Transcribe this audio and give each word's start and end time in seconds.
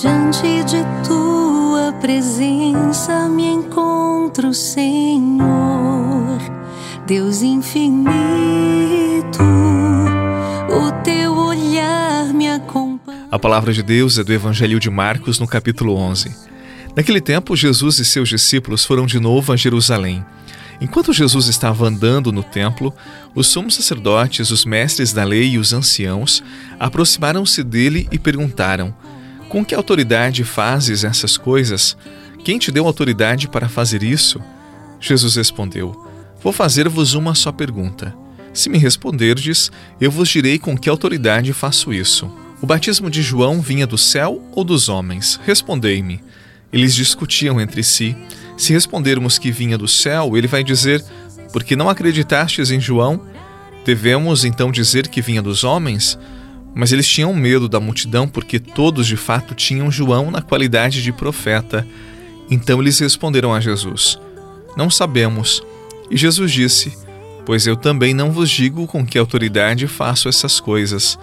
Diante 0.00 0.62
de 0.62 0.84
tua 1.04 1.92
presença 2.00 3.28
me 3.28 3.48
encontro, 3.48 4.54
Senhor, 4.54 6.38
Deus 7.04 7.42
infinito, 7.42 8.12
o 10.70 10.92
teu 11.02 11.34
olhar. 11.34 11.67
A 13.30 13.38
palavra 13.38 13.72
de 13.72 13.82
Deus 13.82 14.18
é 14.18 14.24
do 14.24 14.32
Evangelho 14.32 14.80
de 14.80 14.88
Marcos, 14.88 15.38
no 15.38 15.46
capítulo 15.46 15.94
11. 15.94 16.34
Naquele 16.96 17.20
tempo, 17.20 17.54
Jesus 17.54 17.98
e 17.98 18.04
seus 18.04 18.28
discípulos 18.28 18.84
foram 18.84 19.04
de 19.04 19.20
novo 19.20 19.52
a 19.52 19.56
Jerusalém. 19.56 20.24
Enquanto 20.80 21.12
Jesus 21.12 21.46
estava 21.46 21.86
andando 21.86 22.32
no 22.32 22.42
templo, 22.42 22.94
os 23.34 23.48
sumos 23.48 23.74
sacerdotes, 23.74 24.50
os 24.50 24.64
mestres 24.64 25.12
da 25.12 25.24
lei 25.24 25.50
e 25.50 25.58
os 25.58 25.72
anciãos 25.74 26.42
aproximaram-se 26.80 27.62
dele 27.62 28.08
e 28.10 28.18
perguntaram: 28.18 28.94
com 29.48 29.64
que 29.64 29.74
autoridade 29.74 30.44
fazes 30.44 31.04
essas 31.04 31.38
coisas? 31.38 31.96
Quem 32.44 32.58
te 32.58 32.70
deu 32.70 32.86
autoridade 32.86 33.48
para 33.48 33.68
fazer 33.68 34.02
isso? 34.02 34.40
Jesus 35.00 35.36
respondeu: 35.36 36.06
Vou 36.42 36.52
fazer-vos 36.52 37.14
uma 37.14 37.34
só 37.34 37.50
pergunta. 37.50 38.14
Se 38.52 38.68
me 38.68 38.78
responderdes, 38.78 39.70
eu 40.00 40.10
vos 40.10 40.28
direi 40.28 40.58
com 40.58 40.76
que 40.76 40.88
autoridade 40.88 41.52
faço 41.52 41.92
isso. 41.92 42.30
O 42.60 42.66
batismo 42.66 43.08
de 43.08 43.22
João 43.22 43.60
vinha 43.60 43.86
do 43.86 43.96
céu 43.96 44.42
ou 44.52 44.64
dos 44.64 44.88
homens? 44.88 45.38
Respondei-me. 45.44 46.20
Eles 46.72 46.92
discutiam 46.92 47.60
entre 47.60 47.84
si. 47.84 48.16
Se 48.56 48.72
respondermos 48.72 49.38
que 49.38 49.52
vinha 49.52 49.78
do 49.78 49.86
céu, 49.86 50.36
ele 50.36 50.48
vai 50.48 50.64
dizer: 50.64 51.04
Porque 51.52 51.76
não 51.76 51.88
acreditastes 51.88 52.72
em 52.72 52.80
João? 52.80 53.22
Devemos 53.84 54.44
então 54.44 54.72
dizer 54.72 55.06
que 55.06 55.22
vinha 55.22 55.40
dos 55.40 55.62
homens? 55.62 56.18
Mas 56.74 56.92
eles 56.92 57.08
tinham 57.08 57.32
medo 57.32 57.68
da 57.68 57.78
multidão 57.78 58.28
porque 58.28 58.58
todos 58.58 59.06
de 59.06 59.16
fato 59.16 59.54
tinham 59.54 59.90
João 59.90 60.30
na 60.30 60.42
qualidade 60.42 61.00
de 61.00 61.12
profeta. 61.12 61.86
Então 62.50 62.80
eles 62.82 62.98
responderam 62.98 63.54
a 63.54 63.60
Jesus: 63.60 64.18
Não 64.76 64.90
sabemos. 64.90 65.62
E 66.10 66.16
Jesus 66.16 66.50
disse: 66.50 66.92
Pois 67.46 67.68
eu 67.68 67.76
também 67.76 68.12
não 68.12 68.32
vos 68.32 68.50
digo 68.50 68.84
com 68.88 69.06
que 69.06 69.16
autoridade 69.16 69.86
faço 69.86 70.28
essas 70.28 70.58
coisas. 70.58 71.16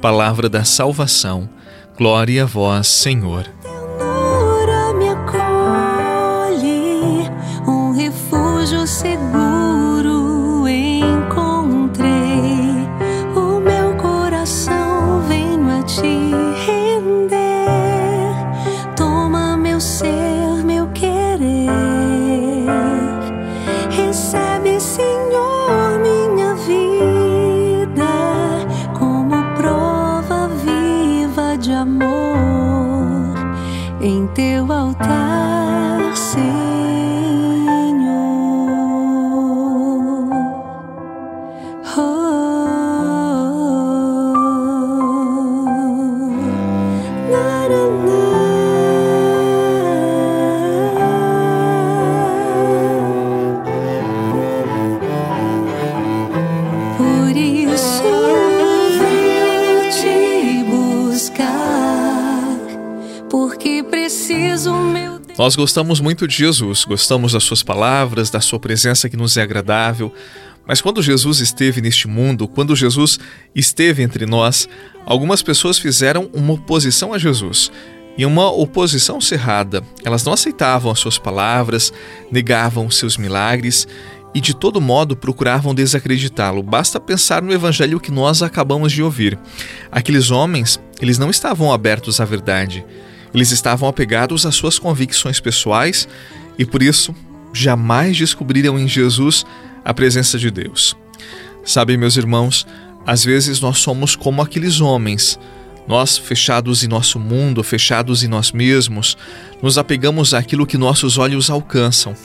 Palavra 0.00 0.48
da 0.48 0.64
salvação. 0.64 1.48
Glória 1.96 2.42
a 2.42 2.46
vós, 2.46 2.86
Senhor. 2.86 3.46
me 4.98 5.08
acolhe, 5.08 7.00
um 7.66 7.92
refúgio 7.92 8.86
seguro. 8.86 9.85
Nós 65.38 65.54
gostamos 65.54 66.00
muito 66.00 66.26
de 66.26 66.34
Jesus, 66.34 66.84
gostamos 66.84 67.32
das 67.32 67.44
suas 67.44 67.62
palavras, 67.62 68.30
da 68.30 68.40
sua 68.40 68.58
presença 68.58 69.08
que 69.08 69.16
nos 69.16 69.36
é 69.36 69.42
agradável. 69.42 70.12
Mas 70.66 70.80
quando 70.80 71.02
Jesus 71.02 71.40
esteve 71.40 71.80
neste 71.80 72.08
mundo, 72.08 72.48
quando 72.48 72.74
Jesus 72.74 73.18
esteve 73.54 74.02
entre 74.02 74.26
nós, 74.26 74.68
algumas 75.04 75.42
pessoas 75.42 75.78
fizeram 75.78 76.28
uma 76.32 76.54
oposição 76.54 77.12
a 77.12 77.18
Jesus. 77.18 77.70
E 78.18 78.24
uma 78.24 78.50
oposição 78.50 79.20
cerrada. 79.20 79.82
Elas 80.02 80.24
não 80.24 80.32
aceitavam 80.32 80.90
as 80.90 80.98
suas 80.98 81.18
palavras, 81.18 81.92
negavam 82.32 82.86
os 82.86 82.96
seus 82.96 83.18
milagres 83.18 83.86
e 84.34 84.40
de 84.40 84.54
todo 84.54 84.80
modo 84.80 85.14
procuravam 85.14 85.74
desacreditá-lo. 85.74 86.62
Basta 86.62 86.98
pensar 86.98 87.42
no 87.42 87.52
evangelho 87.52 88.00
que 88.00 88.10
nós 88.10 88.42
acabamos 88.42 88.90
de 88.90 89.02
ouvir. 89.02 89.38
Aqueles 89.92 90.30
homens, 90.30 90.80
eles 91.00 91.18
não 91.18 91.30
estavam 91.30 91.72
abertos 91.72 92.20
à 92.20 92.24
verdade. 92.24 92.84
Eles 93.36 93.50
estavam 93.52 93.86
apegados 93.86 94.46
às 94.46 94.54
suas 94.54 94.78
convicções 94.78 95.38
pessoais 95.40 96.08
e 96.58 96.64
por 96.64 96.82
isso 96.82 97.14
jamais 97.52 98.16
descobriram 98.16 98.78
em 98.78 98.88
Jesus 98.88 99.44
a 99.84 99.92
presença 99.92 100.38
de 100.38 100.50
Deus. 100.50 100.96
Sabe, 101.62 101.98
meus 101.98 102.16
irmãos, 102.16 102.66
às 103.06 103.22
vezes 103.22 103.60
nós 103.60 103.76
somos 103.76 104.16
como 104.16 104.40
aqueles 104.40 104.80
homens. 104.80 105.38
Nós, 105.86 106.16
fechados 106.16 106.82
em 106.82 106.88
nosso 106.88 107.18
mundo, 107.18 107.62
fechados 107.62 108.24
em 108.24 108.26
nós 108.26 108.52
mesmos, 108.52 109.18
nos 109.60 109.76
apegamos 109.76 110.32
àquilo 110.32 110.66
que 110.66 110.78
nossos 110.78 111.18
olhos 111.18 111.50
alcançam 111.50 112.16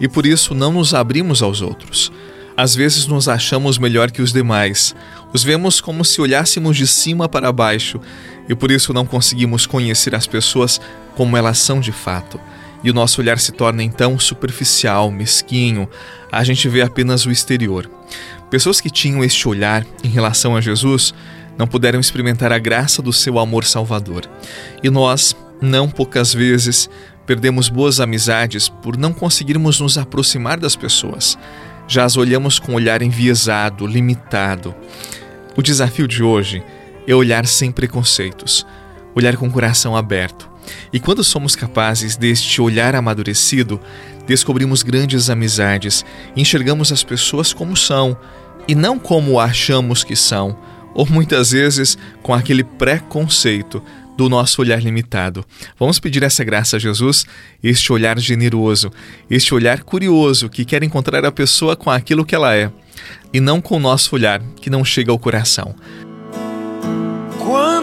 e 0.00 0.08
por 0.08 0.24
isso 0.24 0.54
não 0.54 0.72
nos 0.72 0.94
abrimos 0.94 1.42
aos 1.42 1.60
outros. 1.60 2.10
Às 2.56 2.74
vezes 2.74 3.06
nos 3.06 3.28
achamos 3.28 3.76
melhor 3.76 4.10
que 4.10 4.22
os 4.22 4.32
demais, 4.32 4.94
os 5.30 5.44
vemos 5.44 5.78
como 5.78 6.04
se 6.06 6.22
olhássemos 6.22 6.74
de 6.74 6.86
cima 6.86 7.28
para 7.28 7.52
baixo 7.52 8.00
e 8.48 8.54
por 8.54 8.70
isso 8.70 8.92
não 8.92 9.06
conseguimos 9.06 9.66
conhecer 9.66 10.14
as 10.14 10.26
pessoas 10.26 10.80
como 11.16 11.36
elas 11.36 11.58
são 11.58 11.80
de 11.80 11.92
fato. 11.92 12.40
E 12.82 12.90
o 12.90 12.94
nosso 12.94 13.20
olhar 13.20 13.38
se 13.38 13.52
torna 13.52 13.82
então 13.82 14.18
superficial, 14.18 15.10
mesquinho, 15.10 15.88
a 16.30 16.44
gente 16.44 16.68
vê 16.68 16.82
apenas 16.82 17.24
o 17.24 17.30
exterior. 17.30 17.90
Pessoas 18.50 18.80
que 18.80 18.90
tinham 18.90 19.24
este 19.24 19.48
olhar 19.48 19.86
em 20.02 20.08
relação 20.08 20.54
a 20.54 20.60
Jesus 20.60 21.14
não 21.56 21.66
puderam 21.66 22.00
experimentar 22.00 22.52
a 22.52 22.58
graça 22.58 23.00
do 23.00 23.12
seu 23.12 23.38
amor 23.38 23.64
salvador. 23.64 24.28
E 24.82 24.90
nós, 24.90 25.34
não 25.62 25.88
poucas 25.88 26.34
vezes, 26.34 26.90
perdemos 27.24 27.68
boas 27.68 28.00
amizades 28.00 28.68
por 28.68 28.98
não 28.98 29.12
conseguirmos 29.14 29.80
nos 29.80 29.96
aproximar 29.96 30.60
das 30.60 30.76
pessoas 30.76 31.38
já 31.86 32.04
as 32.04 32.16
olhamos 32.16 32.58
com 32.58 32.72
um 32.72 32.74
olhar 32.76 33.02
enviesado, 33.02 33.86
limitado. 33.86 34.74
O 35.56 35.62
desafio 35.62 36.08
de 36.08 36.22
hoje 36.22 36.62
é 37.06 37.14
olhar 37.14 37.46
sem 37.46 37.70
preconceitos, 37.70 38.66
olhar 39.14 39.36
com 39.36 39.46
o 39.46 39.50
coração 39.50 39.96
aberto. 39.96 40.48
E 40.92 40.98
quando 40.98 41.22
somos 41.22 41.54
capazes 41.54 42.16
deste 42.16 42.60
olhar 42.60 42.94
amadurecido, 42.94 43.80
descobrimos 44.26 44.82
grandes 44.82 45.28
amizades, 45.28 46.04
enxergamos 46.36 46.90
as 46.90 47.02
pessoas 47.02 47.52
como 47.52 47.76
são 47.76 48.16
e 48.66 48.74
não 48.74 48.98
como 48.98 49.38
achamos 49.38 50.02
que 50.02 50.16
são, 50.16 50.56
ou 50.94 51.06
muitas 51.06 51.50
vezes 51.50 51.98
com 52.22 52.32
aquele 52.32 52.64
preconceito 52.64 53.82
do 54.16 54.28
nosso 54.28 54.60
olhar 54.60 54.80
limitado. 54.80 55.44
Vamos 55.78 55.98
pedir 55.98 56.22
essa 56.22 56.44
graça 56.44 56.76
a 56.76 56.78
Jesus, 56.78 57.26
este 57.62 57.92
olhar 57.92 58.18
generoso, 58.18 58.90
este 59.28 59.52
olhar 59.52 59.82
curioso 59.82 60.48
que 60.48 60.64
quer 60.64 60.82
encontrar 60.82 61.24
a 61.24 61.32
pessoa 61.32 61.76
com 61.76 61.90
aquilo 61.90 62.24
que 62.24 62.34
ela 62.34 62.54
é 62.54 62.70
e 63.32 63.40
não 63.40 63.60
com 63.60 63.76
o 63.76 63.80
nosso 63.80 64.14
olhar 64.14 64.40
que 64.60 64.70
não 64.70 64.84
chega 64.84 65.10
ao 65.10 65.18
coração. 65.18 65.74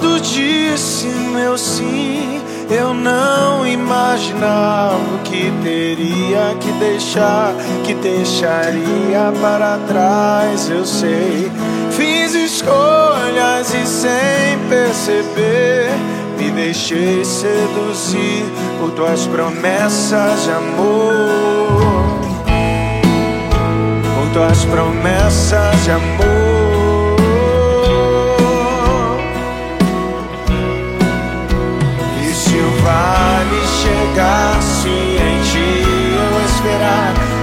Quando 0.00 0.18
disse 0.22 1.08
meu 1.08 1.58
sim, 1.58 2.40
eu 2.70 2.94
não 2.94 3.66
imaginava 3.66 4.96
que 5.24 5.52
teria 5.62 6.56
que 6.58 6.72
deixar, 6.72 7.52
que 7.84 7.92
deixaria 7.92 9.30
para 9.42 9.78
trás, 9.86 10.70
eu 10.70 10.86
sei. 10.86 11.52
Fiz 11.90 12.34
escolhas 12.34 13.74
e 13.74 13.86
sem 13.86 14.58
perceber 14.70 15.90
me 16.38 16.50
deixei 16.50 17.22
seduzir 17.22 18.46
por 18.78 18.92
tuas 18.92 19.26
promessas 19.26 20.44
de 20.44 20.50
amor. 20.50 22.20
Por 24.14 24.32
tuas 24.32 24.64
promessas 24.64 25.84
de 25.84 25.90
amor. 25.90 26.29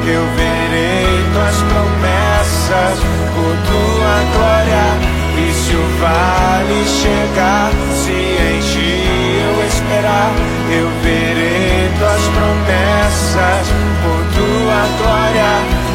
eu 0.09 0.25
verei 0.35 1.23
tuas 1.33 1.57
promessas 1.63 2.99
por 3.35 3.53
tua 3.67 4.15
glória. 4.33 5.17
E 5.37 5.53
se 5.53 5.75
o 5.75 5.85
vale 5.99 6.85
chegar, 6.85 7.71
se 7.93 8.11
em 8.11 8.59
ti 8.61 9.03
eu 9.43 9.67
esperar, 9.67 10.31
eu 10.71 10.89
verei 11.03 11.89
tuas 11.99 12.21
promessas 12.35 13.67
por 14.01 14.21
tua 14.33 14.81
glória. 14.97 15.51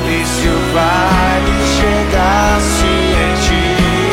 E 0.07 0.27
se 0.27 0.49
o 0.49 0.59
vale 0.75 1.55
chegar, 1.81 2.61
se 2.61 2.87
em 2.87 3.35
ti 3.47 3.63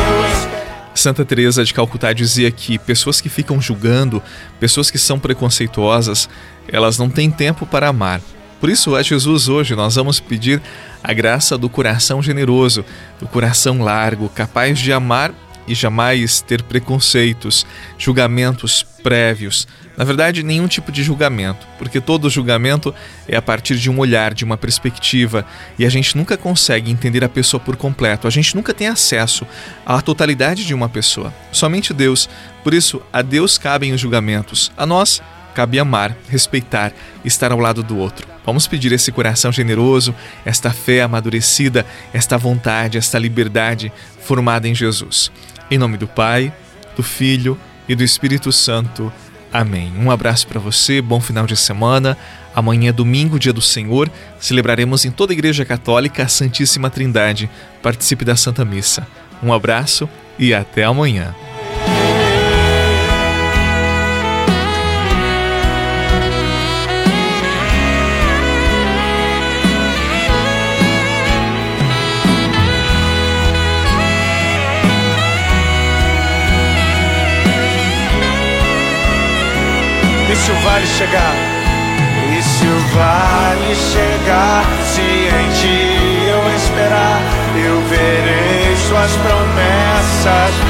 eu 0.08 0.32
esperar. 0.32 0.90
Santa 0.94 1.24
Teresa 1.24 1.62
de 1.62 1.74
Calcutá 1.74 2.12
dizia 2.12 2.50
que 2.50 2.78
pessoas 2.78 3.20
que 3.20 3.28
ficam 3.28 3.60
julgando, 3.60 4.22
pessoas 4.58 4.90
que 4.90 4.98
são 4.98 5.18
preconceituosas, 5.18 6.28
elas 6.66 6.96
não 6.98 7.10
têm 7.10 7.30
tempo 7.30 7.66
para 7.66 7.88
amar. 7.88 8.20
Por 8.60 8.68
isso, 8.68 8.94
a 8.94 9.02
Jesus 9.02 9.48
hoje 9.48 9.74
nós 9.74 9.94
vamos 9.94 10.20
pedir 10.20 10.60
a 11.02 11.14
graça 11.14 11.56
do 11.56 11.70
coração 11.70 12.22
generoso, 12.22 12.84
do 13.18 13.26
coração 13.26 13.80
largo, 13.80 14.28
capaz 14.28 14.78
de 14.78 14.92
amar 14.92 15.32
e 15.66 15.74
jamais 15.74 16.42
ter 16.42 16.62
preconceitos, 16.62 17.64
julgamentos 17.96 18.82
prévios. 19.02 19.66
Na 19.96 20.04
verdade, 20.04 20.42
nenhum 20.42 20.66
tipo 20.66 20.92
de 20.92 21.02
julgamento, 21.02 21.66
porque 21.78 22.00
todo 22.02 22.28
julgamento 22.28 22.94
é 23.26 23.36
a 23.36 23.42
partir 23.42 23.76
de 23.76 23.88
um 23.88 23.98
olhar, 23.98 24.34
de 24.34 24.44
uma 24.44 24.58
perspectiva, 24.58 25.46
e 25.78 25.86
a 25.86 25.88
gente 25.88 26.16
nunca 26.16 26.36
consegue 26.36 26.90
entender 26.90 27.24
a 27.24 27.28
pessoa 27.28 27.60
por 27.60 27.76
completo. 27.76 28.26
A 28.26 28.30
gente 28.30 28.54
nunca 28.54 28.74
tem 28.74 28.88
acesso 28.88 29.46
à 29.86 30.02
totalidade 30.02 30.66
de 30.66 30.74
uma 30.74 30.88
pessoa. 30.88 31.32
Somente 31.50 31.94
Deus. 31.94 32.28
Por 32.62 32.74
isso, 32.74 33.00
a 33.10 33.22
Deus 33.22 33.56
cabem 33.56 33.92
os 33.92 34.00
julgamentos. 34.00 34.70
A 34.76 34.84
nós 34.84 35.22
cabe 35.54 35.78
amar, 35.78 36.16
respeitar, 36.28 36.92
estar 37.24 37.52
ao 37.52 37.58
lado 37.58 37.82
do 37.82 37.96
outro. 37.96 38.26
Vamos 38.50 38.66
pedir 38.66 38.90
esse 38.90 39.12
coração 39.12 39.52
generoso, 39.52 40.12
esta 40.44 40.72
fé 40.72 41.02
amadurecida, 41.02 41.86
esta 42.12 42.36
vontade, 42.36 42.98
esta 42.98 43.16
liberdade 43.16 43.92
formada 44.22 44.66
em 44.66 44.74
Jesus. 44.74 45.30
Em 45.70 45.78
nome 45.78 45.96
do 45.96 46.08
Pai, 46.08 46.52
do 46.96 47.02
Filho 47.04 47.56
e 47.88 47.94
do 47.94 48.02
Espírito 48.02 48.50
Santo. 48.50 49.12
Amém. 49.52 49.92
Um 49.96 50.10
abraço 50.10 50.48
para 50.48 50.58
você, 50.58 51.00
bom 51.00 51.20
final 51.20 51.46
de 51.46 51.56
semana. 51.56 52.18
Amanhã, 52.52 52.92
domingo, 52.92 53.38
dia 53.38 53.52
do 53.52 53.62
Senhor, 53.62 54.10
celebraremos 54.40 55.04
em 55.04 55.12
toda 55.12 55.32
a 55.32 55.34
Igreja 55.34 55.64
Católica 55.64 56.24
a 56.24 56.28
Santíssima 56.28 56.90
Trindade. 56.90 57.48
Participe 57.80 58.24
da 58.24 58.34
Santa 58.34 58.64
Missa. 58.64 59.06
Um 59.40 59.52
abraço 59.52 60.10
e 60.36 60.52
até 60.52 60.82
amanhã. 60.82 61.36
E 80.40 80.42
se 80.42 80.52
o 80.52 80.54
vale 80.60 80.86
chegar? 80.86 81.34
E 82.38 82.42
se 82.42 82.64
o 82.64 82.78
vale 82.96 83.74
chegar? 83.74 84.64
Se 84.86 85.02
em 85.02 85.50
ti 85.52 86.28
eu 86.30 86.56
esperar, 86.56 87.20
eu 87.62 87.82
verei 87.82 88.74
suas 88.88 89.12
promessas. 89.16 90.69